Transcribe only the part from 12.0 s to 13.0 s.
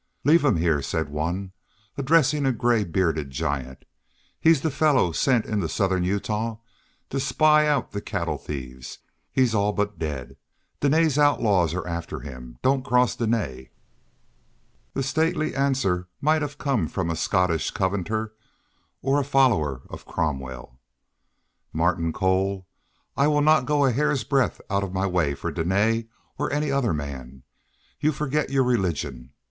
him. Don't